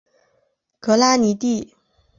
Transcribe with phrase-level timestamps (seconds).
[0.79, 1.73] 格拉蒂尼。